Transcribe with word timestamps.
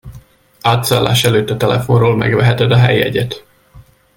Átszállás 0.61 1.23
előtt 1.23 1.49
a 1.49 1.57
telefonról 1.57 2.15
megveheted 2.15 2.71
a 2.71 2.77
helyjegyet. 2.77 3.45